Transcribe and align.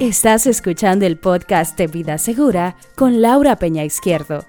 Estás 0.00 0.46
escuchando 0.46 1.04
el 1.04 1.18
podcast 1.18 1.76
de 1.76 1.86
Vida 1.86 2.16
Segura 2.16 2.74
con 2.96 3.20
Laura 3.20 3.56
Peña 3.56 3.84
Izquierdo. 3.84 4.46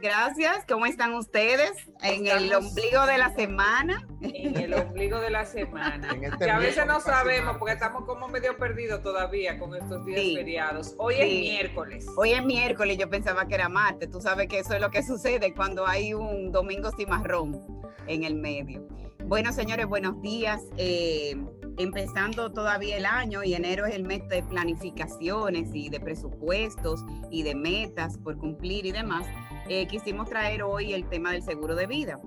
Gracias, 0.00 0.64
¿cómo 0.66 0.86
están 0.86 1.12
ustedes? 1.12 1.72
En 2.02 2.26
el 2.26 2.54
ombligo 2.54 3.04
de 3.04 3.18
la 3.18 3.34
semana. 3.34 4.08
En 4.22 4.56
el 4.56 4.72
ombligo 4.72 5.20
de 5.20 5.28
la 5.28 5.44
semana. 5.44 6.16
este 6.18 6.46
que 6.46 6.50
a 6.50 6.58
veces 6.58 6.86
no 6.86 6.98
sabemos 7.00 7.58
porque 7.58 7.74
estamos 7.74 8.06
como 8.06 8.26
medio 8.26 8.56
perdidos 8.56 9.02
todavía 9.02 9.58
con 9.58 9.74
estos 9.74 10.02
días 10.06 10.22
feriados. 10.34 10.94
Hoy 10.96 11.16
es 11.18 11.28
miércoles. 11.28 12.06
Hoy 12.16 12.32
es 12.32 12.42
miércoles, 12.42 12.96
yo 12.96 13.10
pensaba 13.10 13.46
que 13.48 13.54
era 13.54 13.68
martes. 13.68 14.10
Tú 14.10 14.22
sabes 14.22 14.48
que 14.48 14.60
eso 14.60 14.72
es 14.72 14.80
lo 14.80 14.90
que 14.90 15.02
sucede 15.02 15.52
cuando 15.52 15.86
hay 15.86 16.14
un 16.14 16.52
domingo 16.52 16.90
cimarrón 16.96 17.60
en 18.06 18.24
el 18.24 18.34
medio. 18.34 18.88
Bueno, 19.28 19.52
señores, 19.52 19.86
buenos 19.86 20.22
días. 20.22 20.62
Eh, 20.76 21.34
empezando 21.78 22.52
todavía 22.52 22.96
el 22.96 23.06
año 23.06 23.42
y 23.42 23.54
enero 23.54 23.84
es 23.84 23.96
el 23.96 24.04
mes 24.04 24.26
de 24.28 24.44
planificaciones 24.44 25.74
y 25.74 25.88
de 25.88 25.98
presupuestos 25.98 27.04
y 27.28 27.42
de 27.42 27.56
metas 27.56 28.18
por 28.18 28.38
cumplir 28.38 28.86
y 28.86 28.92
demás, 28.92 29.26
eh, 29.68 29.88
quisimos 29.88 30.28
traer 30.28 30.62
hoy 30.62 30.92
el 30.92 31.08
tema 31.08 31.32
del 31.32 31.42
seguro 31.42 31.74
de 31.74 31.88
vida, 31.88 32.20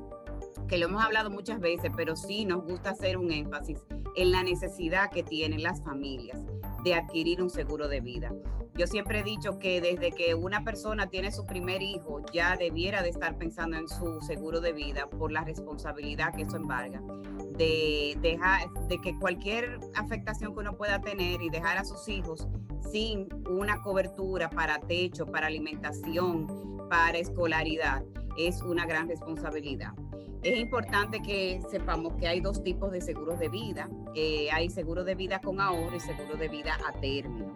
que 0.70 0.78
lo 0.78 0.86
hemos 0.86 1.04
hablado 1.04 1.32
muchas 1.32 1.59
veces, 1.59 1.91
pero 1.98 2.16
sí 2.16 2.46
nos 2.46 2.64
gusta 2.64 2.91
hacer 2.91 3.18
un 3.18 3.32
énfasis 3.32 3.80
en 4.16 4.32
la 4.32 4.44
necesidad 4.44 5.09
que 5.09 5.23
tienen 5.23 5.64
las 5.64 5.84
familias 5.84 6.40
de 6.84 6.94
adquirir 6.94 7.42
un 7.42 7.50
seguro 7.50 7.88
de 7.88 8.00
vida. 8.00 8.32
Yo 8.76 8.88
siempre 8.88 9.20
he 9.20 9.23
dicho 9.23 9.59
que 9.59 9.82
desde 9.82 10.12
que 10.12 10.36
una 10.36 10.64
persona 10.64 11.08
tiene 11.08 11.32
su 11.32 11.45
primer 11.45 11.82
hijo 11.82 12.22
ya 12.32 12.55
debiera 12.55 13.02
de 13.02 13.09
estar 13.09 13.38
pensando 13.38 13.78
en 13.78 13.90
su 13.90 14.22
seguro 14.22 14.62
de 14.62 14.72
vida 14.72 15.08
por 15.08 15.32
la 15.32 15.44
responsabilidad 15.44 16.34
que 16.34 16.44
eso 16.44 16.55
embarga 16.55 17.02
de 17.58 18.17
dejar 18.22 18.72
de 18.88 19.00
que 19.00 19.17
cualquier 19.20 19.80
afectación 19.95 20.54
que 20.54 20.59
uno 20.62 20.78
pueda 20.78 21.02
tener 21.02 21.42
y 21.42 21.50
dejar 21.50 21.78
a 21.78 21.84
sus 21.84 22.08
hijos 22.08 22.48
sin 22.89 23.28
una 23.50 23.81
cobertura 23.81 24.50
para 24.50 24.80
techo, 24.80 25.26
para 25.26 25.48
alimentación, 25.48 26.88
para 26.89 27.17
escolaridad, 27.17 28.04
es 28.38 28.61
una 28.61 28.86
gran 28.86 29.09
responsabilidad. 29.09 29.92
Es 30.42 30.58
importante 30.58 31.22
que 31.22 31.62
sepamos 31.70 32.14
que 32.14 32.28
hay 32.28 32.40
dos 32.40 32.64
tipos 32.64 32.92
de 32.92 33.02
seguros 33.02 33.40
de 33.40 33.50
vida. 33.50 33.90
Eh, 34.16 34.50
hay 34.52 34.70
seguro 34.70 35.04
de 35.04 35.16
vida 35.16 35.42
con 35.42 35.59
ahorro 35.59 35.95
y 35.95 36.00
seguro 36.00 36.38
de 36.38 36.48
vida 36.48 36.78
a 36.88 37.00
término. 37.00 37.54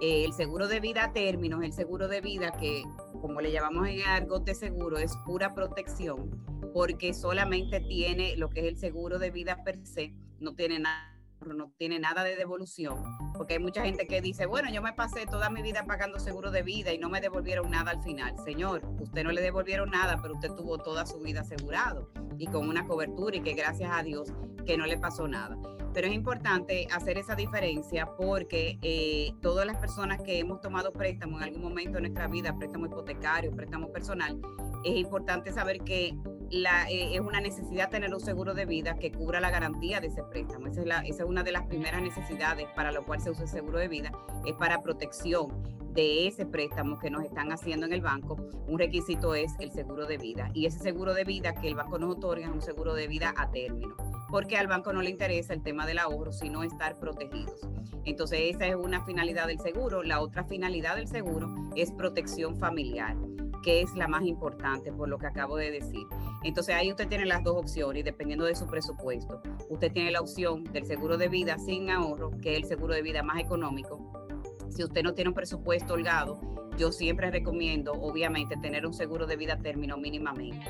Eh, 0.00 0.24
el 0.24 0.32
seguro 0.32 0.66
de 0.66 0.80
vida 0.80 1.04
a 1.04 1.12
término 1.12 1.62
es 1.62 1.68
el 1.68 1.72
seguro 1.72 2.08
de 2.08 2.20
vida 2.20 2.50
que, 2.58 2.82
como 3.20 3.40
le 3.40 3.52
llamamos 3.52 3.86
en 3.88 4.02
argot 4.02 4.44
de 4.44 4.54
seguro, 4.54 4.98
es 4.98 5.16
pura 5.24 5.54
protección 5.54 6.44
porque 6.74 7.14
solamente 7.14 7.78
tiene 7.80 8.36
lo 8.36 8.50
que 8.50 8.60
es 8.60 8.66
el 8.66 8.76
seguro 8.78 9.20
de 9.20 9.30
vida 9.30 9.62
per 9.62 9.86
se, 9.86 10.12
no 10.40 10.54
tiene 10.56 10.80
nada 10.80 11.14
no 11.46 11.70
tiene 11.76 11.98
nada 11.98 12.24
de 12.24 12.36
devolución, 12.36 13.02
porque 13.36 13.54
hay 13.54 13.58
mucha 13.58 13.82
gente 13.82 14.06
que 14.06 14.20
dice, 14.20 14.46
bueno, 14.46 14.70
yo 14.70 14.80
me 14.80 14.92
pasé 14.92 15.26
toda 15.26 15.50
mi 15.50 15.62
vida 15.62 15.84
pagando 15.86 16.18
seguro 16.18 16.50
de 16.50 16.62
vida 16.62 16.92
y 16.92 16.98
no 16.98 17.08
me 17.08 17.20
devolvieron 17.20 17.70
nada 17.70 17.90
al 17.90 18.02
final. 18.02 18.34
Señor, 18.44 18.82
usted 19.00 19.24
no 19.24 19.32
le 19.32 19.42
devolvieron 19.42 19.90
nada, 19.90 20.18
pero 20.22 20.34
usted 20.34 20.52
tuvo 20.52 20.78
toda 20.78 21.04
su 21.06 21.18
vida 21.18 21.40
asegurado 21.40 22.10
y 22.38 22.46
con 22.46 22.68
una 22.68 22.86
cobertura 22.86 23.36
y 23.36 23.40
que 23.40 23.54
gracias 23.54 23.90
a 23.92 24.02
Dios 24.02 24.32
que 24.64 24.76
no 24.76 24.86
le 24.86 24.98
pasó 24.98 25.28
nada. 25.28 25.56
Pero 25.92 26.08
es 26.08 26.12
importante 26.12 26.88
hacer 26.92 27.18
esa 27.18 27.36
diferencia 27.36 28.06
porque 28.16 28.78
eh, 28.82 29.32
todas 29.40 29.64
las 29.64 29.76
personas 29.76 30.20
que 30.22 30.40
hemos 30.40 30.60
tomado 30.60 30.90
préstamo 30.92 31.36
en 31.38 31.44
algún 31.44 31.62
momento 31.62 31.94
de 31.94 32.02
nuestra 32.02 32.26
vida, 32.26 32.56
préstamo 32.56 32.86
hipotecario, 32.86 33.52
préstamo 33.52 33.92
personal, 33.92 34.40
es 34.84 34.96
importante 34.96 35.52
saber 35.52 35.80
que 35.82 36.16
la, 36.50 36.88
eh, 36.90 37.14
es 37.14 37.20
una 37.20 37.40
necesidad 37.40 37.90
tener 37.90 38.12
un 38.14 38.20
seguro 38.20 38.54
de 38.54 38.66
vida 38.66 38.94
que 38.94 39.12
cubra 39.12 39.40
la 39.40 39.50
garantía 39.50 40.00
de 40.00 40.08
ese 40.08 40.22
préstamo. 40.22 40.66
Esa 40.66 40.82
es, 40.82 40.86
esa 40.86 41.22
es 41.22 41.28
una 41.28 41.42
de 41.42 41.52
las 41.52 41.66
primeras 41.66 42.02
necesidades 42.02 42.66
para 42.74 42.92
lo 42.92 43.04
cual 43.04 43.20
se 43.20 43.30
usa 43.30 43.44
el 43.44 43.48
seguro 43.48 43.78
de 43.78 43.88
vida, 43.88 44.12
es 44.44 44.54
para 44.54 44.80
protección 44.80 45.48
de 45.92 46.26
ese 46.26 46.44
préstamo 46.44 46.98
que 46.98 47.10
nos 47.10 47.24
están 47.24 47.52
haciendo 47.52 47.86
en 47.86 47.92
el 47.92 48.00
banco. 48.00 48.36
Un 48.66 48.78
requisito 48.78 49.34
es 49.34 49.52
el 49.60 49.70
seguro 49.70 50.06
de 50.06 50.18
vida 50.18 50.50
y 50.52 50.66
ese 50.66 50.78
seguro 50.78 51.14
de 51.14 51.24
vida 51.24 51.54
que 51.54 51.68
el 51.68 51.74
banco 51.74 51.98
nos 51.98 52.16
otorga 52.16 52.46
es 52.46 52.52
un 52.52 52.62
seguro 52.62 52.94
de 52.94 53.06
vida 53.06 53.32
a 53.36 53.50
término 53.50 53.96
porque 54.30 54.56
al 54.56 54.66
banco 54.66 54.92
no 54.92 55.00
le 55.00 55.10
interesa 55.10 55.54
el 55.54 55.62
tema 55.62 55.86
del 55.86 55.98
ahorro, 56.00 56.32
sino 56.32 56.64
estar 56.64 56.98
protegidos. 56.98 57.60
Entonces, 58.04 58.40
esa 58.52 58.66
es 58.66 58.74
una 58.74 59.04
finalidad 59.04 59.46
del 59.46 59.60
seguro. 59.60 60.02
La 60.02 60.20
otra 60.20 60.42
finalidad 60.42 60.96
del 60.96 61.06
seguro 61.06 61.54
es 61.76 61.92
protección 61.92 62.56
familiar 62.56 63.16
que 63.64 63.80
es 63.80 63.94
la 63.94 64.06
más 64.06 64.24
importante 64.24 64.92
por 64.92 65.08
lo 65.08 65.18
que 65.18 65.26
acabo 65.26 65.56
de 65.56 65.70
decir. 65.70 66.06
Entonces 66.44 66.74
ahí 66.74 66.90
usted 66.90 67.08
tiene 67.08 67.24
las 67.24 67.42
dos 67.42 67.56
opciones 67.56 68.00
y 68.00 68.02
dependiendo 68.02 68.44
de 68.44 68.54
su 68.54 68.66
presupuesto. 68.66 69.40
Usted 69.70 69.90
tiene 69.90 70.10
la 70.10 70.20
opción 70.20 70.64
del 70.64 70.84
seguro 70.84 71.16
de 71.16 71.28
vida 71.28 71.58
sin 71.58 71.88
ahorro, 71.88 72.30
que 72.42 72.52
es 72.52 72.58
el 72.58 72.64
seguro 72.64 72.94
de 72.94 73.02
vida 73.02 73.22
más 73.22 73.40
económico. 73.40 74.12
Si 74.68 74.84
usted 74.84 75.02
no 75.02 75.14
tiene 75.14 75.30
un 75.30 75.34
presupuesto 75.34 75.94
holgado, 75.94 76.38
yo 76.76 76.92
siempre 76.92 77.30
recomiendo, 77.30 77.92
obviamente, 77.92 78.56
tener 78.56 78.84
un 78.84 78.92
seguro 78.92 79.26
de 79.26 79.36
vida 79.36 79.56
término 79.58 79.96
mínimamente, 79.96 80.66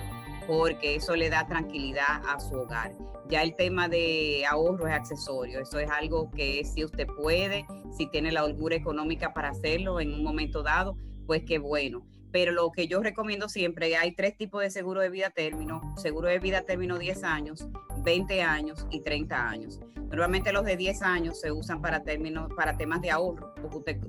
porque 0.46 0.96
eso 0.96 1.16
le 1.16 1.30
da 1.30 1.46
tranquilidad 1.46 2.22
a 2.28 2.38
su 2.38 2.54
hogar. 2.54 2.92
Ya 3.28 3.42
el 3.42 3.56
tema 3.56 3.88
de 3.88 4.44
ahorro 4.46 4.86
es 4.86 4.94
accesorio, 4.94 5.60
eso 5.60 5.78
es 5.78 5.90
algo 5.90 6.30
que 6.30 6.62
si 6.64 6.84
usted 6.84 7.06
puede, 7.06 7.66
si 7.96 8.06
tiene 8.10 8.30
la 8.30 8.44
holgura 8.44 8.76
económica 8.76 9.32
para 9.32 9.48
hacerlo 9.48 9.98
en 9.98 10.12
un 10.12 10.22
momento 10.22 10.62
dado, 10.62 10.96
pues 11.26 11.42
qué 11.44 11.58
bueno 11.58 12.04
pero 12.34 12.50
lo 12.50 12.72
que 12.72 12.88
yo 12.88 13.00
recomiendo 13.00 13.48
siempre, 13.48 13.96
hay 13.96 14.10
tres 14.10 14.36
tipos 14.36 14.60
de 14.60 14.68
seguro 14.68 15.00
de 15.00 15.08
vida 15.08 15.30
término, 15.30 15.94
seguro 15.96 16.26
de 16.26 16.40
vida 16.40 16.62
término 16.62 16.98
10 16.98 17.22
años, 17.22 17.68
20 18.02 18.42
años 18.42 18.88
y 18.90 19.02
30 19.02 19.48
años. 19.48 19.78
Normalmente 20.08 20.52
los 20.52 20.64
de 20.64 20.76
10 20.76 21.02
años 21.02 21.40
se 21.40 21.52
usan 21.52 21.80
para 21.80 22.02
términos, 22.02 22.52
para 22.56 22.76
temas 22.76 23.00
de 23.02 23.12
ahorro, 23.12 23.54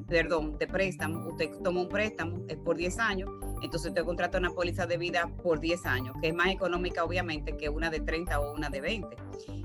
perdón, 0.07 0.57
de 0.57 0.65
préstamo, 0.65 1.27
usted 1.27 1.51
toma 1.63 1.81
un 1.81 1.87
préstamo, 1.87 2.43
es 2.47 2.57
por 2.57 2.77
10 2.77 2.97
años, 2.97 3.29
entonces 3.61 3.89
usted 3.89 4.03
contrata 4.03 4.39
una 4.39 4.49
póliza 4.49 4.87
de 4.87 4.97
vida 4.97 5.31
por 5.43 5.59
10 5.59 5.85
años, 5.85 6.15
que 6.19 6.29
es 6.29 6.33
más 6.33 6.47
económica 6.47 7.03
obviamente 7.03 7.55
que 7.55 7.69
una 7.69 7.91
de 7.91 7.99
30 7.99 8.39
o 8.39 8.55
una 8.55 8.71
de 8.71 8.81
20. 8.81 9.15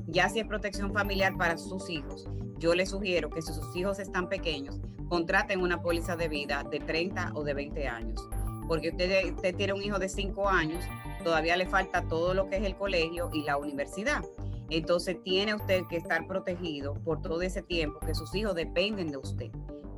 Ya 0.08 0.28
si 0.28 0.38
es 0.38 0.46
protección 0.46 0.92
familiar 0.92 1.34
para 1.38 1.56
sus 1.56 1.88
hijos, 1.88 2.28
yo 2.58 2.74
les 2.74 2.90
sugiero 2.90 3.30
que 3.30 3.40
si 3.40 3.54
sus 3.54 3.74
hijos 3.74 3.98
están 3.98 4.28
pequeños, 4.28 4.78
contraten 5.08 5.62
una 5.62 5.80
póliza 5.80 6.14
de 6.14 6.28
vida 6.28 6.62
de 6.70 6.78
30 6.78 7.32
o 7.34 7.42
de 7.42 7.54
20 7.54 7.88
años 7.88 8.28
porque 8.70 8.90
usted, 8.90 9.56
tiene 9.56 9.72
un 9.72 9.82
hijo 9.82 9.98
de 9.98 10.08
cinco 10.08 10.48
años, 10.48 10.84
todavía 11.24 11.56
le 11.56 11.66
falta 11.66 12.06
todo 12.06 12.34
lo 12.34 12.48
que 12.48 12.58
es 12.58 12.62
el 12.62 12.76
colegio 12.76 13.28
y 13.32 13.42
la 13.42 13.56
universidad. 13.56 14.24
Entonces 14.68 15.20
tiene 15.24 15.56
usted 15.56 15.82
que 15.90 15.96
estar 15.96 16.24
protegido 16.28 16.94
por 17.02 17.20
todo 17.20 17.42
ese 17.42 17.62
tiempo 17.62 17.98
que 17.98 18.14
sus 18.14 18.32
hijos 18.32 18.54
dependen 18.54 19.10
de 19.10 19.16
usted 19.16 19.50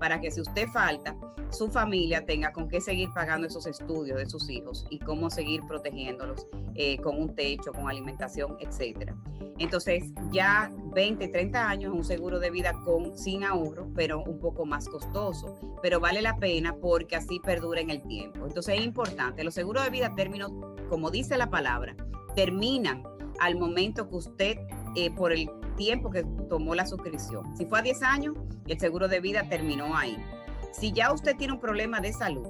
para 0.03 0.21
que 0.21 0.33
si 0.33 0.41
usted 0.41 0.67
falta, 0.67 1.15
su 1.51 1.71
familia 1.71 2.27
tenga 2.27 2.51
con 2.53 2.69
qué 2.69 2.81
seguir 2.81 3.11
pagando 3.15 3.47
esos 3.47 3.69
estudios 3.69 4.19
de 4.19 4.29
sus 4.29 4.51
hijos 4.51 4.85
y 4.91 4.99
cómo 4.99 5.31
seguir 5.31 5.63
protegiéndolos 5.69 6.45
eh, 6.75 6.99
con 6.99 7.23
un 7.23 7.37
techo, 7.37 7.71
con 7.71 7.89
alimentación, 7.89 8.57
etcétera. 8.59 9.15
Entonces, 9.61 10.03
ya 10.33 10.73
20, 10.93 11.29
30 11.29 11.69
años 11.69 11.95
un 11.95 12.03
seguro 12.03 12.41
de 12.41 12.51
vida 12.51 12.73
con 12.85 13.17
sin 13.17 13.45
ahorro, 13.45 13.93
pero 13.95 14.25
un 14.25 14.41
poco 14.41 14.67
más 14.67 14.89
costoso, 14.89 15.57
pero 15.81 16.01
vale 16.01 16.21
la 16.21 16.37
pena 16.37 16.75
porque 16.75 17.15
así 17.15 17.39
perdura 17.39 17.81
en 17.81 17.91
el 17.91 18.03
tiempo. 18.03 18.45
Entonces, 18.45 18.81
es 18.81 18.85
importante, 18.85 19.45
los 19.45 19.55
seguros 19.55 19.85
de 19.85 19.91
vida 19.91 20.13
término, 20.17 20.75
como 20.89 21.13
dice 21.13 21.39
la 21.39 21.49
palabra, 21.49 21.95
terminan 22.35 23.05
al 23.39 23.57
momento 23.57 24.09
que 24.09 24.17
usted 24.17 24.59
eh, 24.97 25.11
por 25.11 25.33
el 25.33 25.51
tiempo 25.77 26.11
que 26.11 26.25
tomó 26.49 26.75
la 26.75 26.87
suscripción. 26.87 27.57
Si 27.57 27.67
fue 27.67 27.81
a 27.81 27.83
10 27.83 28.03
años, 28.03 28.37
el 28.67 28.79
seguro 28.79 29.09
de 29.09 29.21
vida 29.21 29.49
terminó 29.49 29.97
ahí. 29.97 30.17
Si 30.73 30.93
ya 30.93 31.13
usted 31.13 31.37
tiene 31.37 31.55
un 31.55 31.61
problema 31.61 32.01
de 32.01 32.13
salud 32.13 32.47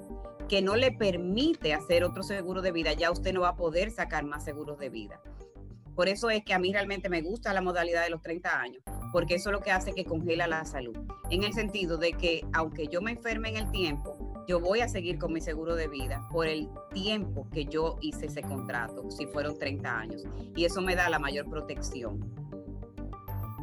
que 0.48 0.62
no 0.62 0.76
le 0.76 0.92
permite 0.92 1.72
hacer 1.72 2.04
otro 2.04 2.22
seguro 2.22 2.62
de 2.62 2.72
vida, 2.72 2.92
ya 2.92 3.10
usted 3.10 3.32
no 3.32 3.40
va 3.40 3.50
a 3.50 3.56
poder 3.56 3.90
sacar 3.90 4.24
más 4.24 4.44
seguros 4.44 4.78
de 4.78 4.90
vida. 4.90 5.20
Por 5.94 6.08
eso 6.08 6.30
es 6.30 6.42
que 6.44 6.54
a 6.54 6.58
mí 6.58 6.72
realmente 6.72 7.08
me 7.08 7.20
gusta 7.20 7.52
la 7.52 7.60
modalidad 7.60 8.02
de 8.02 8.10
los 8.10 8.22
30 8.22 8.60
años, 8.60 8.82
porque 9.12 9.34
eso 9.34 9.50
es 9.50 9.52
lo 9.52 9.60
que 9.60 9.70
hace 9.70 9.92
que 9.92 10.04
congela 10.04 10.46
la 10.46 10.64
salud. 10.64 10.96
En 11.30 11.44
el 11.44 11.52
sentido 11.52 11.98
de 11.98 12.12
que 12.12 12.44
aunque 12.52 12.88
yo 12.88 13.02
me 13.02 13.10
enferme 13.10 13.50
en 13.50 13.56
el 13.56 13.70
tiempo, 13.70 14.44
yo 14.48 14.58
voy 14.58 14.80
a 14.80 14.88
seguir 14.88 15.18
con 15.18 15.32
mi 15.32 15.40
seguro 15.40 15.74
de 15.74 15.88
vida 15.88 16.26
por 16.30 16.46
el 16.46 16.68
tiempo 16.92 17.46
que 17.52 17.66
yo 17.66 17.96
hice 18.00 18.26
ese 18.26 18.42
contrato, 18.42 19.10
si 19.10 19.26
fueron 19.26 19.58
30 19.58 19.98
años. 19.98 20.24
Y 20.56 20.64
eso 20.64 20.80
me 20.80 20.96
da 20.96 21.08
la 21.10 21.18
mayor 21.18 21.48
protección. 21.48 22.20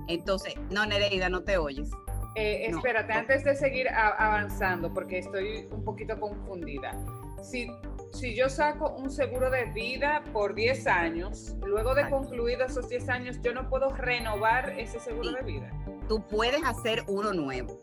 Entonces, 0.09 0.56
no, 0.69 0.85
Nereida, 0.85 1.29
no 1.29 1.44
te 1.44 1.57
oyes. 1.57 1.89
Eh, 2.35 2.65
espérate, 2.67 3.13
antes 3.13 3.44
de 3.44 3.56
seguir 3.56 3.88
avanzando, 3.89 4.94
porque 4.94 5.19
estoy 5.19 5.67
un 5.71 5.83
poquito 5.83 6.19
confundida. 6.19 6.94
Si, 7.41 7.71
si 8.11 8.35
yo 8.35 8.50
saco 8.50 8.89
un 8.89 9.09
seguro 9.09 9.50
de 9.50 9.65
vida 9.71 10.23
por 10.33 10.53
10 10.53 10.88
años, 10.88 11.56
luego 11.65 11.95
de 11.95 12.09
concluidos 12.09 12.71
esos 12.71 12.89
10 12.89 13.09
años, 13.09 13.41
yo 13.41 13.53
no 13.53 13.69
puedo 13.69 13.89
renovar 13.89 14.77
ese 14.77 15.00
seguro 15.00 15.31
de 15.31 15.44
vida. 15.44 15.71
Tú 16.09 16.25
puedes 16.27 16.62
hacer 16.65 17.03
uno 17.07 17.31
nuevo 17.31 17.79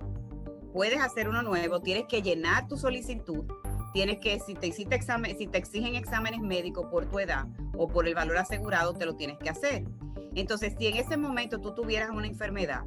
puedes 0.77 1.01
hacer 1.01 1.27
uno 1.27 1.43
nuevo, 1.43 1.81
tienes 1.81 2.05
que 2.05 2.21
llenar 2.21 2.69
tu 2.69 2.77
solicitud, 2.77 3.47
tienes 3.95 4.19
que, 4.19 4.39
si 4.41 4.53
te, 4.53 4.67
hiciste 4.67 4.95
examen, 4.95 5.35
si 5.39 5.47
te 5.47 5.57
exigen 5.57 5.95
exámenes 5.95 6.41
médicos 6.41 6.85
por 6.91 7.07
tu 7.07 7.19
edad 7.19 7.47
o 7.79 7.89
por 7.89 8.07
el 8.07 8.15
valor 8.15 8.37
asegurado, 8.37 8.93
te 8.93 9.07
lo 9.07 9.17
tienes 9.17 9.39
que 9.39 9.49
hacer. 9.49 9.85
Entonces, 10.37 10.75
si 10.79 10.87
en 10.87 10.97
ese 10.97 11.17
momento 11.17 11.61
tú 11.61 11.75
tuvieras 11.75 12.11
una 12.11 12.27
enfermedad 12.27 12.85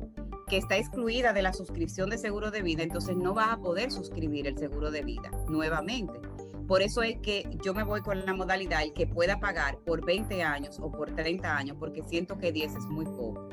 que 0.47 0.57
está 0.57 0.77
excluida 0.77 1.33
de 1.33 1.41
la 1.41 1.51
suscripción 1.51 2.09
de 2.11 2.19
seguro 2.19 2.51
de 2.51 2.61
vida, 2.61 2.83
entonces 2.83 3.17
no 3.17 3.33
vas 3.33 3.49
a 3.49 3.57
poder 3.57 3.91
suscribir 3.91 4.47
el 4.47 4.57
seguro 4.57 4.91
de 4.91 5.01
vida 5.01 5.31
nuevamente. 5.47 6.19
Por 6.67 6.83
eso 6.83 7.01
es 7.01 7.17
que 7.21 7.49
yo 7.63 7.73
me 7.73 7.83
voy 7.83 8.01
con 8.01 8.23
la 8.23 8.33
modalidad 8.35 8.83
el 8.83 8.93
que 8.93 9.07
pueda 9.07 9.39
pagar 9.39 9.79
por 9.79 10.05
20 10.05 10.43
años 10.43 10.79
o 10.79 10.91
por 10.91 11.15
30 11.15 11.57
años, 11.57 11.77
porque 11.79 12.03
siento 12.03 12.37
que 12.37 12.51
10 12.51 12.75
es 12.75 12.85
muy 12.85 13.05
poco. 13.05 13.49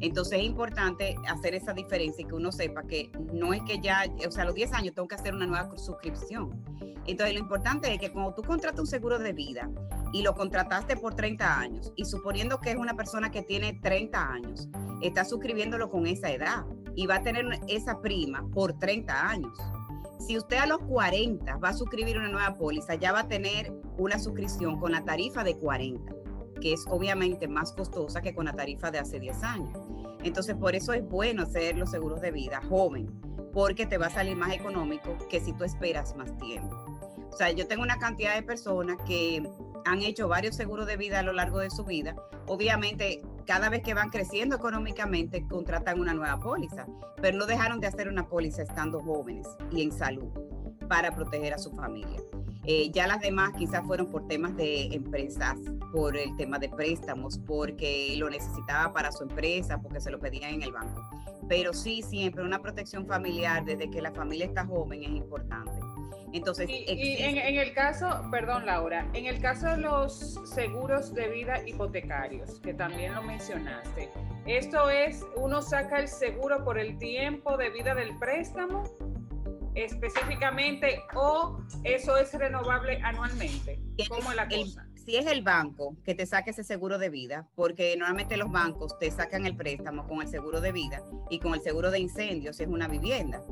Entonces 0.00 0.38
es 0.40 0.44
importante 0.44 1.16
hacer 1.28 1.54
esa 1.54 1.72
diferencia 1.72 2.22
y 2.22 2.28
que 2.28 2.34
uno 2.34 2.52
sepa 2.52 2.82
que 2.82 3.10
no 3.32 3.52
es 3.52 3.62
que 3.62 3.80
ya, 3.80 4.04
o 4.26 4.30
sea, 4.30 4.44
a 4.44 4.46
los 4.46 4.54
10 4.54 4.72
años 4.72 4.94
tengo 4.94 5.08
que 5.08 5.16
hacer 5.16 5.34
una 5.34 5.46
nueva 5.46 5.76
suscripción. 5.76 6.62
Entonces 7.06 7.34
lo 7.34 7.40
importante 7.40 7.92
es 7.92 7.98
que 7.98 8.12
cuando 8.12 8.34
tú 8.34 8.42
contratas 8.42 8.78
un 8.78 8.86
seguro 8.86 9.18
de 9.18 9.32
vida 9.32 9.70
y 10.12 10.22
lo 10.22 10.34
contrataste 10.34 10.96
por 10.96 11.14
30 11.14 11.58
años 11.58 11.92
y 11.96 12.04
suponiendo 12.04 12.60
que 12.60 12.70
es 12.70 12.76
una 12.76 12.94
persona 12.94 13.30
que 13.30 13.42
tiene 13.42 13.78
30 13.82 14.30
años, 14.30 14.68
está 15.00 15.24
suscribiéndolo 15.24 15.88
con 15.88 16.06
esa 16.06 16.30
edad 16.30 16.66
y 16.94 17.06
va 17.06 17.16
a 17.16 17.22
tener 17.22 17.46
esa 17.66 18.00
prima 18.00 18.46
por 18.52 18.78
30 18.78 19.28
años. 19.28 19.58
Si 20.20 20.36
usted 20.36 20.58
a 20.58 20.66
los 20.66 20.78
40 20.80 21.56
va 21.56 21.70
a 21.70 21.72
suscribir 21.72 22.18
una 22.18 22.28
nueva 22.28 22.54
póliza, 22.54 22.94
ya 22.96 23.12
va 23.12 23.20
a 23.20 23.28
tener 23.28 23.72
una 23.96 24.18
suscripción 24.18 24.78
con 24.78 24.92
la 24.92 25.04
tarifa 25.04 25.44
de 25.44 25.56
40, 25.56 26.12
que 26.60 26.72
es 26.72 26.84
obviamente 26.88 27.48
más 27.48 27.72
costosa 27.72 28.20
que 28.22 28.34
con 28.34 28.46
la 28.46 28.52
tarifa 28.52 28.90
de 28.90 28.98
hace 28.98 29.20
10 29.20 29.42
años. 29.42 29.78
Entonces, 30.22 30.56
por 30.56 30.74
eso 30.74 30.92
es 30.92 31.06
bueno 31.08 31.42
hacer 31.42 31.76
los 31.76 31.90
seguros 31.90 32.20
de 32.20 32.30
vida 32.30 32.60
joven, 32.68 33.08
porque 33.52 33.86
te 33.86 33.98
va 33.98 34.06
a 34.06 34.10
salir 34.10 34.36
más 34.36 34.52
económico 34.52 35.16
que 35.28 35.40
si 35.40 35.52
tú 35.52 35.64
esperas 35.64 36.16
más 36.16 36.36
tiempo. 36.38 36.76
O 37.30 37.36
sea, 37.36 37.50
yo 37.52 37.66
tengo 37.66 37.82
una 37.82 37.98
cantidad 37.98 38.34
de 38.34 38.42
personas 38.42 38.96
que 39.06 39.48
han 39.84 40.02
hecho 40.02 40.28
varios 40.28 40.56
seguros 40.56 40.86
de 40.86 40.96
vida 40.96 41.20
a 41.20 41.22
lo 41.22 41.32
largo 41.32 41.58
de 41.58 41.70
su 41.70 41.84
vida. 41.84 42.16
Obviamente, 42.46 43.22
cada 43.46 43.68
vez 43.68 43.82
que 43.82 43.94
van 43.94 44.10
creciendo 44.10 44.56
económicamente, 44.56 45.46
contratan 45.46 46.00
una 46.00 46.14
nueva 46.14 46.40
póliza, 46.40 46.86
pero 47.20 47.38
no 47.38 47.46
dejaron 47.46 47.80
de 47.80 47.86
hacer 47.86 48.08
una 48.08 48.28
póliza 48.28 48.62
estando 48.62 49.00
jóvenes 49.00 49.46
y 49.70 49.82
en 49.82 49.92
salud 49.92 50.28
para 50.88 51.14
proteger 51.14 51.54
a 51.54 51.58
su 51.58 51.70
familia. 51.70 52.20
Eh, 52.70 52.90
ya 52.90 53.06
las 53.06 53.20
demás 53.20 53.52
quizás 53.56 53.82
fueron 53.86 54.12
por 54.12 54.28
temas 54.28 54.54
de 54.54 54.88
empresas, 54.92 55.56
por 55.90 56.14
el 56.18 56.36
tema 56.36 56.58
de 56.58 56.68
préstamos, 56.68 57.38
porque 57.46 58.14
lo 58.18 58.28
necesitaba 58.28 58.92
para 58.92 59.10
su 59.10 59.24
empresa, 59.24 59.80
porque 59.80 60.02
se 60.02 60.10
lo 60.10 60.20
pedían 60.20 60.52
en 60.52 60.62
el 60.62 60.72
banco. 60.72 61.00
Pero 61.48 61.72
sí, 61.72 62.02
siempre 62.02 62.44
una 62.44 62.60
protección 62.60 63.06
familiar 63.06 63.64
desde 63.64 63.88
que 63.88 64.02
la 64.02 64.12
familia 64.12 64.44
está 64.44 64.66
joven 64.66 65.02
es 65.02 65.08
importante. 65.08 65.72
Entonces, 66.34 66.68
y, 66.68 66.84
en, 67.22 67.56
el 67.56 67.72
caso, 67.72 68.28
perdón 68.30 68.66
Laura, 68.66 69.08
en 69.14 69.24
el 69.24 69.40
caso 69.40 69.68
de 69.68 69.78
los 69.78 70.38
seguros 70.44 71.14
de 71.14 71.26
vida 71.30 71.66
hipotecarios, 71.66 72.60
que 72.60 72.74
también 72.74 73.14
lo 73.14 73.22
mencionaste, 73.22 74.10
esto 74.44 74.90
es, 74.90 75.24
uno 75.36 75.62
saca 75.62 76.00
el 76.00 76.08
seguro 76.08 76.64
por 76.66 76.78
el 76.78 76.98
tiempo 76.98 77.56
de 77.56 77.70
vida 77.70 77.94
del 77.94 78.14
préstamo 78.18 78.84
específicamente 79.84 81.02
o 81.14 81.58
eso 81.84 82.16
es 82.16 82.32
renovable 82.34 83.00
anualmente? 83.02 83.80
¿Cómo 84.08 84.30
es 84.30 84.36
la 84.36 84.48
cosa? 84.48 84.88
si 85.08 85.16
es 85.16 85.26
el 85.26 85.40
banco 85.40 85.96
que 86.04 86.14
te 86.14 86.26
saque 86.26 86.50
ese 86.50 86.62
seguro 86.62 86.98
de 86.98 87.08
vida, 87.08 87.48
porque 87.54 87.96
normalmente 87.96 88.36
los 88.36 88.52
bancos 88.52 88.98
te 88.98 89.10
sacan 89.10 89.46
el 89.46 89.56
préstamo 89.56 90.06
con 90.06 90.20
el 90.20 90.28
seguro 90.28 90.60
de 90.60 90.70
vida 90.70 91.02
y 91.30 91.38
con 91.38 91.54
el 91.54 91.62
seguro 91.62 91.90
de 91.90 91.98
incendio 91.98 92.52
si 92.52 92.64
es 92.64 92.68
una 92.68 92.88
vivienda. 92.88 93.42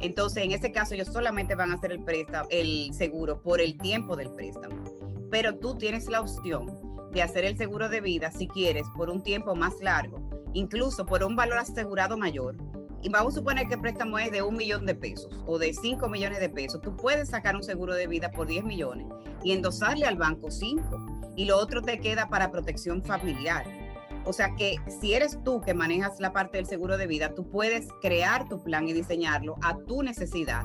Entonces, 0.00 0.44
en 0.44 0.52
ese 0.52 0.72
caso, 0.72 0.92
ellos 0.92 1.08
solamente 1.08 1.54
van 1.54 1.72
a 1.72 1.76
hacer 1.76 1.92
el 1.92 2.04
préstamo, 2.04 2.46
el 2.50 2.92
seguro 2.92 3.40
por 3.40 3.62
el 3.62 3.78
tiempo 3.78 4.14
del 4.14 4.30
préstamo. 4.30 4.84
Pero 5.30 5.56
tú 5.56 5.78
tienes 5.78 6.06
la 6.10 6.20
opción 6.20 6.66
de 7.12 7.22
hacer 7.22 7.46
el 7.46 7.56
seguro 7.56 7.88
de 7.88 8.02
vida 8.02 8.30
si 8.30 8.46
quieres 8.46 8.84
por 8.94 9.08
un 9.08 9.22
tiempo 9.22 9.54
más 9.54 9.72
largo, 9.80 10.20
incluso 10.52 11.06
por 11.06 11.24
un 11.24 11.34
valor 11.34 11.56
asegurado 11.56 12.18
mayor, 12.18 12.58
y 13.02 13.08
vamos 13.08 13.34
a 13.34 13.38
suponer 13.38 13.68
que 13.68 13.74
el 13.74 13.80
préstamo 13.80 14.18
es 14.18 14.30
de 14.30 14.42
un 14.42 14.56
millón 14.56 14.86
de 14.86 14.94
pesos 14.94 15.28
o 15.46 15.58
de 15.58 15.72
cinco 15.72 16.08
millones 16.08 16.40
de 16.40 16.48
pesos, 16.48 16.80
tú 16.80 16.96
puedes 16.96 17.28
sacar 17.28 17.54
un 17.54 17.62
seguro 17.62 17.94
de 17.94 18.06
vida 18.06 18.30
por 18.30 18.46
10 18.46 18.64
millones 18.64 19.06
y 19.42 19.52
endosarle 19.52 20.06
al 20.06 20.16
banco 20.16 20.50
5 20.50 21.34
y 21.36 21.44
lo 21.44 21.58
otro 21.58 21.82
te 21.82 22.00
queda 22.00 22.28
para 22.28 22.50
protección 22.50 23.02
familiar. 23.02 23.64
O 24.24 24.32
sea 24.32 24.56
que 24.56 24.76
si 25.00 25.14
eres 25.14 25.38
tú 25.44 25.60
que 25.60 25.72
manejas 25.72 26.18
la 26.18 26.32
parte 26.32 26.56
del 26.56 26.66
seguro 26.66 26.96
de 26.98 27.06
vida, 27.06 27.34
tú 27.34 27.48
puedes 27.48 27.86
crear 28.02 28.48
tu 28.48 28.60
plan 28.62 28.88
y 28.88 28.92
diseñarlo 28.92 29.56
a 29.62 29.76
tu 29.86 30.02
necesidad, 30.02 30.64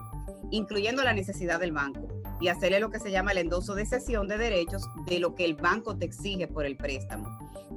incluyendo 0.49 1.03
la 1.03 1.13
necesidad 1.13 1.59
del 1.59 1.71
banco 1.71 2.07
y 2.39 2.47
hacerle 2.47 2.79
lo 2.79 2.89
que 2.89 2.99
se 2.99 3.11
llama 3.11 3.33
el 3.33 3.37
endoso 3.37 3.75
de 3.75 3.85
cesión 3.85 4.27
de 4.27 4.39
derechos 4.39 4.89
de 5.05 5.19
lo 5.19 5.35
que 5.35 5.45
el 5.45 5.53
banco 5.53 5.95
te 5.95 6.05
exige 6.05 6.47
por 6.47 6.65
el 6.65 6.75
préstamo. 6.75 7.27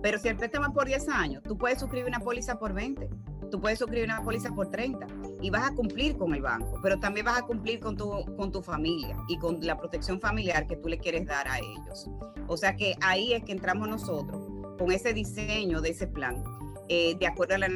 Pero 0.02 0.18
si 0.18 0.28
el 0.28 0.36
préstamo 0.36 0.66
es 0.68 0.72
por 0.72 0.86
10 0.86 1.08
años, 1.10 1.42
tú 1.42 1.58
puedes 1.58 1.80
suscribir 1.80 2.08
una 2.08 2.20
póliza 2.20 2.58
por 2.58 2.72
20 2.72 3.10
tú 3.54 3.60
puedes 3.60 3.78
suscribir 3.78 4.06
una 4.06 4.20
póliza 4.20 4.52
por 4.52 4.68
30 4.68 5.06
y 5.40 5.48
vas 5.48 5.70
a 5.70 5.74
cumplir 5.76 6.16
con 6.16 6.34
el 6.34 6.42
banco, 6.42 6.80
pero 6.82 6.98
también 6.98 7.24
vas 7.24 7.38
a 7.38 7.42
cumplir 7.42 7.78
con 7.78 7.96
tu, 7.96 8.24
con 8.34 8.50
tu 8.50 8.60
familia 8.62 9.16
y 9.28 9.38
con 9.38 9.64
la 9.64 9.78
protección 9.78 10.18
familiar 10.18 10.66
que 10.66 10.74
tú 10.74 10.88
le 10.88 10.98
quieres 10.98 11.24
dar 11.24 11.46
a 11.46 11.60
ellos. 11.60 12.10
O 12.48 12.56
sea 12.56 12.74
que 12.74 12.96
ahí 13.00 13.32
es 13.32 13.44
que 13.44 13.52
entramos 13.52 13.88
nosotros 13.88 14.42
con 14.76 14.90
ese 14.90 15.14
diseño 15.14 15.80
de 15.80 15.90
ese 15.90 16.08
plan, 16.08 16.42
eh, 16.88 17.14
de 17.16 17.28
acuerdo 17.28 17.54
a 17.54 17.58
la 17.58 17.68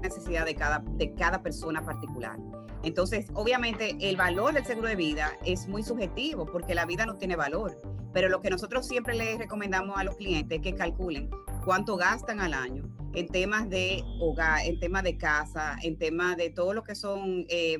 necesidad 0.00 0.46
de 0.46 0.54
cada, 0.54 0.78
de 0.78 1.12
cada 1.12 1.42
persona 1.42 1.84
particular. 1.84 2.38
Entonces, 2.84 3.26
obviamente, 3.34 3.98
el 4.00 4.16
valor 4.16 4.54
del 4.54 4.64
seguro 4.64 4.88
de 4.88 4.96
vida 4.96 5.32
es 5.44 5.68
muy 5.68 5.82
subjetivo 5.82 6.46
porque 6.46 6.74
la 6.74 6.86
vida 6.86 7.04
no 7.04 7.16
tiene 7.16 7.36
valor. 7.36 7.76
Pero 8.14 8.30
lo 8.30 8.40
que 8.40 8.48
nosotros 8.48 8.86
siempre 8.86 9.14
les 9.14 9.36
recomendamos 9.36 9.98
a 9.98 10.04
los 10.04 10.16
clientes 10.16 10.56
es 10.56 10.62
que 10.62 10.74
calculen 10.74 11.28
cuánto 11.66 11.98
gastan 11.98 12.40
al 12.40 12.54
año 12.54 12.96
en 13.16 13.28
temas 13.28 13.68
de 13.70 14.04
hogar, 14.20 14.60
en 14.66 14.78
temas 14.78 15.02
de 15.02 15.16
casa, 15.16 15.78
en 15.82 15.96
temas 15.96 16.36
de 16.36 16.50
todo 16.50 16.74
lo 16.74 16.84
que 16.84 16.94
son 16.94 17.46
eh, 17.48 17.78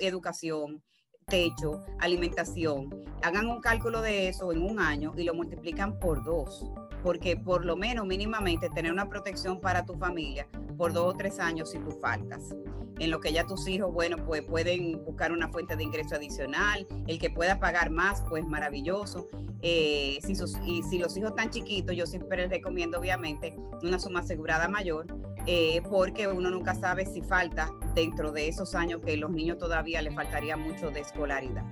educación, 0.00 0.82
techo, 1.26 1.82
alimentación. 1.98 2.90
Hagan 3.22 3.46
un 3.46 3.62
cálculo 3.62 4.02
de 4.02 4.28
eso 4.28 4.52
en 4.52 4.62
un 4.62 4.78
año 4.78 5.14
y 5.16 5.24
lo 5.24 5.32
multiplican 5.32 5.98
por 5.98 6.22
dos, 6.22 6.66
porque 7.02 7.36
por 7.36 7.64
lo 7.64 7.76
menos 7.76 8.06
mínimamente 8.06 8.70
tener 8.70 8.92
una 8.92 9.08
protección 9.08 9.60
para 9.60 9.84
tu 9.84 9.94
familia 9.94 10.46
por 10.76 10.92
dos 10.92 11.14
o 11.14 11.16
tres 11.16 11.38
años 11.38 11.70
si 11.70 11.78
tú 11.78 11.90
faltas. 12.00 12.54
En 12.98 13.10
lo 13.10 13.20
que 13.20 13.32
ya 13.32 13.46
tus 13.46 13.68
hijos, 13.68 13.92
bueno, 13.92 14.16
pues 14.24 14.42
pueden 14.42 15.04
buscar 15.04 15.30
una 15.30 15.48
fuente 15.48 15.76
de 15.76 15.84
ingreso 15.84 16.16
adicional, 16.16 16.86
el 17.06 17.18
que 17.18 17.30
pueda 17.30 17.60
pagar 17.60 17.90
más, 17.90 18.22
pues 18.28 18.44
maravilloso. 18.46 19.26
Eh, 19.60 20.18
si 20.22 20.34
y 20.66 20.82
si 20.84 20.98
los 20.98 21.16
hijos 21.16 21.30
están 21.30 21.50
chiquitos, 21.50 21.94
yo 21.94 22.06
siempre 22.06 22.38
les 22.38 22.50
recomiendo 22.50 22.98
obviamente 22.98 23.56
una 23.82 23.98
suma 23.98 24.20
asegurada 24.20 24.68
mayor, 24.68 25.06
eh, 25.46 25.82
porque 25.88 26.28
uno 26.28 26.50
nunca 26.50 26.74
sabe 26.74 27.06
si 27.06 27.22
falta 27.22 27.70
dentro 27.94 28.32
de 28.32 28.48
esos 28.48 28.74
años 28.74 29.00
que 29.04 29.16
los 29.16 29.30
niños 29.30 29.58
todavía 29.58 30.02
les 30.02 30.14
faltaría 30.14 30.56
mucho 30.56 30.90
de 30.90 31.00
escolaridad. 31.00 31.64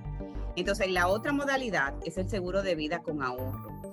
Entonces, 0.55 0.89
la 0.89 1.07
otra 1.07 1.31
modalidad 1.31 1.93
es 2.03 2.17
el 2.17 2.27
seguro 2.29 2.63
de 2.63 2.75
vida 2.75 3.03
con 3.03 3.21
ahorro. 3.21 3.86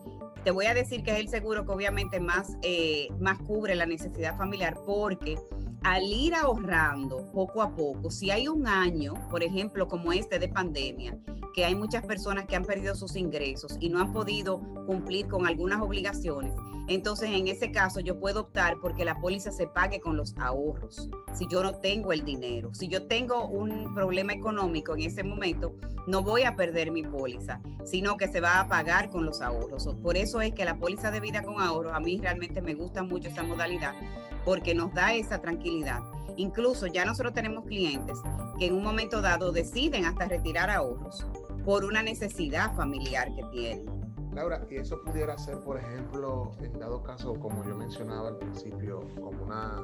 Te 0.45 0.51
voy 0.51 0.67
a 0.67 0.75
decir 0.75 1.03
que 1.03 1.13
es 1.13 1.19
el 1.21 1.29
seguro 1.29 1.65
que 1.65 1.73
obviamente 1.73 2.21
más, 2.21 2.59
eh, 2.61 3.09
más 3.19 3.39
cubre 3.39 3.75
la 3.75 3.87
necesidad 3.87 4.37
familiar 4.37 4.77
porque 4.85 5.39
al 5.83 6.03
ir 6.03 6.35
ahorrando 6.35 7.31
poco 7.33 7.63
a 7.63 7.75
poco, 7.75 8.11
si 8.11 8.31
hay 8.31 8.47
un 8.49 8.67
año, 8.67 9.15
por 9.31 9.43
ejemplo, 9.43 9.89
como 9.89 10.13
este 10.13 10.39
de 10.39 10.49
pandemia, 10.49 11.19
que 11.55 11.65
hay 11.65 11.75
muchas 11.75 12.05
personas 12.05 12.47
que 12.47 12.57
han 12.57 12.65
perdido 12.65 12.95
sus 12.95 13.17
ingresos 13.17 13.77
y 13.81 13.89
no 13.89 14.01
han 14.01 14.13
podido 14.13 14.61
cumplir 14.87 15.29
con 15.29 15.47
algunas 15.47 15.81
obligaciones, 15.81 16.53
entonces 16.87 17.31
en 17.31 17.49
ese 17.49 17.73
caso 17.73 18.01
yo 18.01 18.21
puedo 18.21 18.41
optar 18.41 18.77
porque 18.81 19.07
la 19.07 19.19
póliza 19.19 19.51
se 19.51 19.67
pague 19.67 20.01
con 20.01 20.19
los 20.19 20.37
ahorros, 20.37 21.09
si 21.33 21.47
yo 21.49 21.63
no 21.63 21.77
tengo 21.77 22.13
el 22.13 22.25
dinero. 22.25 22.75
Si 22.75 22.89
yo 22.89 23.07
tengo 23.07 23.47
un 23.47 23.95
problema 23.95 24.35
económico 24.35 24.95
en 24.95 25.03
ese 25.03 25.25
momento, 25.25 25.75
no 26.07 26.23
voy 26.23 26.43
a 26.43 26.57
perder 26.57 26.91
mi 26.91 27.03
póliza, 27.03 27.61
sino 27.85 28.19
que 28.19 28.29
se 28.29 28.41
va 28.41 28.61
a 28.61 28.69
pagar 28.69 29.09
con 29.09 29.25
los 29.25 29.41
ahorros. 29.41 29.89
Por 30.03 30.19
eso 30.19 30.43
es 30.43 30.53
que 30.53 30.67
la 30.67 30.79
póliza 30.79 31.11
de 31.11 31.21
vida 31.21 31.43
con 31.43 31.61
ahorros, 31.61 31.95
a 31.95 32.01
mí 32.01 32.19
realmente 32.21 32.61
me 32.61 32.75
gusta 32.75 33.03
mucho 33.03 33.29
esa 33.29 33.43
modalidad, 33.43 33.95
porque 34.45 34.75
nos 34.75 34.93
da 34.93 35.15
esa 35.15 35.41
tranquilidad. 35.41 36.01
Incluso 36.37 36.87
ya 36.87 37.05
nosotros 37.07 37.33
tenemos 37.33 37.65
clientes 37.65 38.19
que 38.59 38.67
en 38.67 38.75
un 38.75 38.83
momento 38.83 39.23
dado 39.23 39.53
deciden 39.53 40.05
hasta 40.05 40.27
retirar 40.27 40.69
ahorros 40.69 41.25
por 41.65 41.85
una 41.85 42.03
necesidad 42.03 42.75
familiar 42.75 43.35
que 43.35 43.43
tienen. 43.45 44.05
Laura, 44.35 44.67
y 44.69 44.77
eso 44.77 45.01
pudiera 45.03 45.39
ser, 45.39 45.61
por 45.61 45.79
ejemplo, 45.79 46.51
en 46.61 46.79
dado 46.79 47.03
caso, 47.05 47.35
como 47.35 47.65
yo 47.65 47.77
mencionaba 47.77 48.29
al 48.29 48.39
principio, 48.39 49.01
como 49.15 49.45
una 49.45 49.81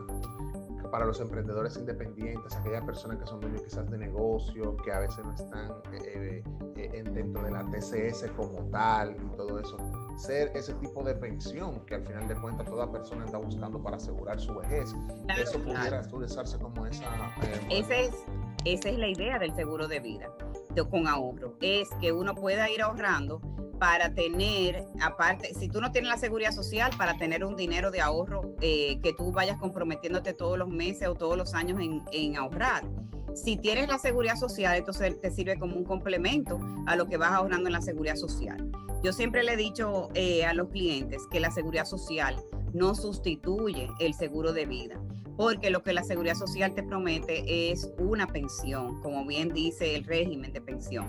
para 0.90 1.04
los 1.04 1.20
emprendedores 1.20 1.76
independientes, 1.76 2.56
aquellas 2.56 2.84
personas 2.84 3.18
que 3.18 3.26
son 3.26 3.40
dueños 3.40 3.62
quizás 3.62 3.88
de 3.88 3.96
negocio, 3.96 4.76
que 4.78 4.92
a 4.92 4.98
veces 4.98 5.24
no 5.24 5.34
están 5.34 5.70
eh, 5.92 6.42
eh, 6.76 7.04
dentro 7.12 7.42
de 7.42 7.50
la 7.52 7.64
TCS 7.70 8.28
como 8.36 8.58
tal 8.70 9.16
y 9.16 9.36
todo 9.36 9.60
eso, 9.60 9.76
ser 10.16 10.50
ese 10.56 10.74
tipo 10.74 11.04
de 11.04 11.14
pensión 11.14 11.84
que 11.86 11.94
al 11.94 12.04
final 12.04 12.26
de 12.26 12.34
cuentas 12.34 12.66
toda 12.66 12.90
persona 12.90 13.24
está 13.24 13.38
buscando 13.38 13.80
para 13.80 13.98
asegurar 13.98 14.40
su 14.40 14.52
vejez. 14.56 14.92
eso 15.38 15.58
pudiera 15.62 16.00
utilizarse 16.12 16.58
como 16.58 16.86
esa... 16.86 17.04
Eh, 17.70 18.10
esa 18.64 18.88
es 18.90 18.98
la 18.98 19.08
idea 19.08 19.38
del 19.38 19.54
seguro 19.54 19.86
de 19.86 20.00
vida 20.00 20.28
con 20.88 21.06
ahorro 21.06 21.56
es 21.60 21.88
que 22.00 22.12
uno 22.12 22.34
pueda 22.34 22.70
ir 22.70 22.82
ahorrando 22.82 23.40
para 23.78 24.14
tener, 24.14 24.84
aparte, 25.00 25.54
si 25.54 25.68
tú 25.68 25.80
no 25.80 25.90
tienes 25.90 26.10
la 26.10 26.18
seguridad 26.18 26.52
social, 26.52 26.92
para 26.98 27.16
tener 27.16 27.44
un 27.44 27.56
dinero 27.56 27.90
de 27.90 28.00
ahorro 28.00 28.54
eh, 28.60 29.00
que 29.02 29.14
tú 29.14 29.32
vayas 29.32 29.56
comprometiéndote 29.58 30.34
todos 30.34 30.58
los 30.58 30.68
meses 30.68 31.08
o 31.08 31.14
todos 31.14 31.36
los 31.36 31.54
años 31.54 31.80
en, 31.80 32.02
en 32.12 32.36
ahorrar. 32.36 32.84
Si 33.34 33.56
tienes 33.56 33.88
la 33.88 33.98
seguridad 33.98 34.36
social, 34.36 34.76
entonces 34.76 35.18
te 35.20 35.30
sirve 35.30 35.58
como 35.58 35.76
un 35.76 35.84
complemento 35.84 36.60
a 36.86 36.96
lo 36.96 37.06
que 37.06 37.16
vas 37.16 37.32
ahorrando 37.32 37.68
en 37.68 37.72
la 37.72 37.80
seguridad 37.80 38.16
social. 38.16 38.70
Yo 39.02 39.12
siempre 39.12 39.42
le 39.44 39.54
he 39.54 39.56
dicho 39.56 40.10
eh, 40.14 40.44
a 40.44 40.52
los 40.52 40.68
clientes 40.68 41.22
que 41.30 41.40
la 41.40 41.50
seguridad 41.50 41.86
social 41.86 42.36
no 42.74 42.94
sustituye 42.94 43.88
el 43.98 44.12
seguro 44.14 44.52
de 44.52 44.66
vida, 44.66 45.00
porque 45.40 45.70
lo 45.70 45.82
que 45.82 45.94
la 45.94 46.04
seguridad 46.04 46.34
social 46.34 46.74
te 46.74 46.82
promete 46.82 47.72
es 47.72 47.90
una 47.96 48.26
pensión, 48.26 49.00
como 49.00 49.24
bien 49.24 49.54
dice 49.54 49.96
el 49.96 50.04
régimen 50.04 50.52
de 50.52 50.60
pensión. 50.60 51.06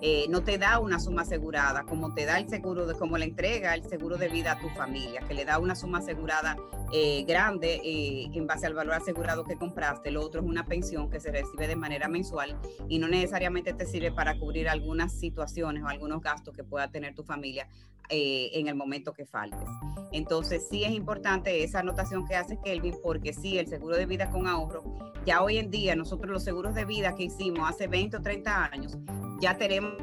Eh, 0.00 0.24
no 0.30 0.42
te 0.42 0.56
da 0.56 0.78
una 0.78 0.98
suma 0.98 1.20
asegurada, 1.20 1.84
como 1.84 2.14
te 2.14 2.24
da 2.24 2.38
el 2.38 2.48
seguro, 2.48 2.86
de, 2.86 2.94
como 2.94 3.18
le 3.18 3.26
entrega 3.26 3.74
el 3.74 3.86
seguro 3.86 4.16
de 4.16 4.30
vida 4.30 4.52
a 4.52 4.58
tu 4.58 4.70
familia, 4.70 5.20
que 5.28 5.34
le 5.34 5.44
da 5.44 5.58
una 5.58 5.74
suma 5.74 5.98
asegurada 5.98 6.56
eh, 6.94 7.24
grande 7.28 7.82
eh, 7.84 8.30
en 8.32 8.46
base 8.46 8.64
al 8.66 8.72
valor 8.72 8.94
asegurado 8.94 9.44
que 9.44 9.56
compraste. 9.56 10.10
Lo 10.10 10.22
otro 10.22 10.40
es 10.40 10.46
una 10.46 10.64
pensión 10.64 11.10
que 11.10 11.20
se 11.20 11.30
recibe 11.30 11.68
de 11.68 11.76
manera 11.76 12.08
mensual 12.08 12.56
y 12.88 12.98
no 12.98 13.06
necesariamente 13.06 13.74
te 13.74 13.84
sirve 13.84 14.12
para 14.12 14.38
cubrir 14.38 14.66
algunas 14.70 15.12
situaciones 15.12 15.82
o 15.82 15.88
algunos 15.88 16.22
gastos 16.22 16.56
que 16.56 16.64
pueda 16.64 16.90
tener 16.90 17.14
tu 17.14 17.22
familia 17.22 17.68
en 18.08 18.68
el 18.68 18.74
momento 18.74 19.12
que 19.12 19.26
faltes. 19.26 19.68
Entonces 20.12 20.66
sí 20.70 20.84
es 20.84 20.92
importante 20.92 21.64
esa 21.64 21.80
anotación 21.80 22.26
que 22.26 22.36
hace 22.36 22.58
Kelvin 22.62 22.96
porque 23.02 23.32
sí, 23.32 23.58
el 23.58 23.66
seguro 23.66 23.96
de 23.96 24.06
vida 24.06 24.30
con 24.30 24.46
ahorro, 24.46 24.82
ya 25.26 25.42
hoy 25.42 25.58
en 25.58 25.70
día 25.70 25.96
nosotros 25.96 26.30
los 26.30 26.44
seguros 26.44 26.74
de 26.74 26.84
vida 26.84 27.14
que 27.14 27.24
hicimos 27.24 27.68
hace 27.68 27.88
20 27.88 28.18
o 28.18 28.22
30 28.22 28.64
años, 28.66 28.96
ya 29.40 29.56
tenemos 29.56 29.94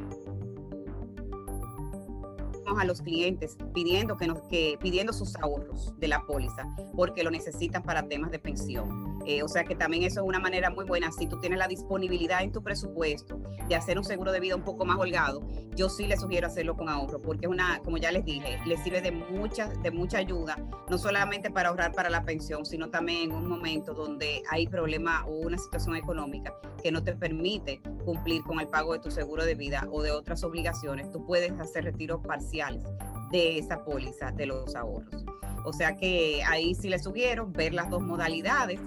a 2.78 2.86
los 2.86 3.02
clientes 3.02 3.58
pidiendo 3.74 4.18
que 4.18 4.28
nos 4.28 4.40
que 4.44 4.78
pidiendo 4.82 5.14
sus 5.14 5.36
ahorros 5.38 5.94
de 6.00 6.08
la 6.08 6.26
póliza 6.26 6.66
porque 6.96 7.24
lo 7.24 7.32
necesitan 7.32 7.84
para 7.84 8.08
temas 8.08 8.32
de 8.32 8.40
pensión. 8.40 9.11
Eh, 9.26 9.44
o 9.44 9.48
sea 9.48 9.64
que 9.64 9.76
también 9.76 10.04
eso 10.04 10.22
es 10.22 10.28
una 10.28 10.40
manera 10.40 10.70
muy 10.70 10.86
buena. 10.86 11.12
Si 11.12 11.28
tú 11.28 11.40
tienes 11.40 11.60
la 11.60 11.68
disponibilidad 11.68 12.42
en 12.42 12.52
tu 12.52 12.64
presupuesto 12.64 13.40
de 13.68 13.76
hacer 13.76 13.98
un 13.98 14.04
seguro 14.04 14.32
de 14.32 14.40
vida 14.40 14.56
un 14.56 14.64
poco 14.64 14.86
más 14.86 14.98
holgado, 14.98 15.42
yo 15.76 15.90
sí 15.90 16.08
le 16.08 16.18
sugiero 16.18 16.48
hacerlo 16.48 16.76
con 16.76 16.90
ahorro, 16.90 17.20
porque 17.20 17.46
es 17.46 17.52
una, 17.52 17.80
como 17.80 17.98
ya 17.98 18.12
les 18.12 18.26
dije, 18.26 18.60
le 18.66 18.78
sirve 18.78 19.02
de 19.02 19.12
mucha, 19.12 19.68
de 19.68 19.92
mucha 19.92 20.18
ayuda, 20.18 20.58
no 20.90 20.98
solamente 20.98 21.52
para 21.52 21.70
ahorrar 21.70 21.94
para 21.94 22.10
la 22.10 22.24
pensión, 22.24 22.66
sino 22.66 22.90
también 22.90 23.32
en 23.32 23.32
un 23.34 23.48
momento 23.48 23.94
donde 23.94 24.44
hay 24.50 24.68
problema 24.68 25.26
o 25.26 25.32
una 25.32 25.58
situación 25.58 25.96
económica 25.96 26.54
que 26.82 26.92
no 26.92 27.04
te 27.04 27.16
permite 27.16 27.82
cumplir 28.06 28.44
con 28.44 28.60
el 28.60 28.68
pago 28.68 28.94
de 28.94 29.00
tu 29.00 29.12
seguro 29.12 29.46
de 29.46 29.56
vida 29.56 29.88
o 29.92 30.02
de 30.02 30.12
otras 30.12 30.44
obligaciones. 30.44 31.12
Tú 31.12 31.26
puedes 31.26 31.52
hacer 31.60 31.86
retiros 31.86 32.22
parciales 32.26 32.84
de 33.32 33.58
esa 33.58 33.84
póliza 33.84 34.32
de 34.32 34.48
los 34.48 34.76
ahorros. 34.76 35.24
O 35.64 35.74
sea 35.74 35.96
que 35.96 36.42
ahí 36.48 36.74
sí 36.74 36.90
les 36.90 37.04
sugiero 37.04 37.48
ver 37.48 37.74
las 37.74 37.90
dos 37.90 38.02
modalidades 38.02 38.80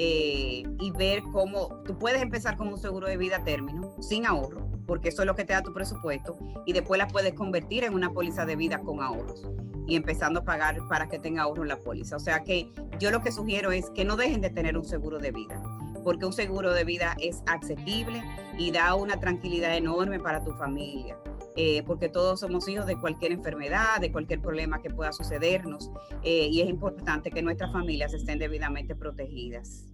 eh, 0.00 0.62
y 0.78 0.90
ver 0.92 1.24
cómo 1.32 1.82
tú 1.84 1.98
puedes 1.98 2.22
empezar 2.22 2.56
con 2.56 2.68
un 2.68 2.78
seguro 2.78 3.08
de 3.08 3.16
vida 3.16 3.38
a 3.38 3.44
término 3.44 3.96
sin 4.00 4.26
ahorro, 4.26 4.64
porque 4.86 5.08
eso 5.08 5.22
es 5.22 5.26
lo 5.26 5.34
que 5.34 5.44
te 5.44 5.54
da 5.54 5.62
tu 5.62 5.74
presupuesto, 5.74 6.38
y 6.66 6.72
después 6.72 6.98
la 6.98 7.08
puedes 7.08 7.34
convertir 7.34 7.82
en 7.82 7.94
una 7.94 8.12
póliza 8.12 8.46
de 8.46 8.54
vida 8.54 8.78
con 8.78 9.02
ahorros 9.02 9.44
y 9.88 9.96
empezando 9.96 10.40
a 10.40 10.44
pagar 10.44 10.78
para 10.88 11.08
que 11.08 11.18
tenga 11.18 11.42
ahorro 11.42 11.62
en 11.62 11.68
la 11.68 11.78
póliza. 11.78 12.14
O 12.14 12.20
sea 12.20 12.44
que 12.44 12.70
yo 13.00 13.10
lo 13.10 13.22
que 13.22 13.32
sugiero 13.32 13.72
es 13.72 13.90
que 13.90 14.04
no 14.04 14.16
dejen 14.16 14.40
de 14.40 14.50
tener 14.50 14.78
un 14.78 14.84
seguro 14.84 15.18
de 15.18 15.32
vida, 15.32 15.60
porque 16.04 16.26
un 16.26 16.32
seguro 16.32 16.72
de 16.72 16.84
vida 16.84 17.16
es 17.20 17.42
accesible 17.46 18.22
y 18.56 18.70
da 18.70 18.94
una 18.94 19.18
tranquilidad 19.18 19.76
enorme 19.76 20.20
para 20.20 20.44
tu 20.44 20.52
familia. 20.52 21.18
Eh, 21.60 21.82
porque 21.82 22.08
todos 22.08 22.38
somos 22.38 22.68
hijos 22.68 22.86
de 22.86 22.96
cualquier 23.00 23.32
enfermedad, 23.32 24.00
de 24.00 24.12
cualquier 24.12 24.40
problema 24.40 24.80
que 24.80 24.90
pueda 24.90 25.10
sucedernos, 25.10 25.90
eh, 26.22 26.46
y 26.46 26.60
es 26.60 26.68
importante 26.68 27.32
que 27.32 27.42
nuestras 27.42 27.72
familias 27.72 28.14
estén 28.14 28.38
debidamente 28.38 28.94
protegidas. 28.94 29.84